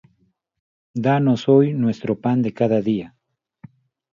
Danos 1.05 1.47
hoy 1.47 1.75
nuestro 1.75 2.19
pan 2.19 2.41
de 2.41 2.55
cada 2.55 2.81
día; 2.81 3.15